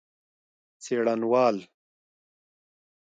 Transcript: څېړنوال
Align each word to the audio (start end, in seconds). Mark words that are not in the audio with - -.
څېړنوال 0.83 1.57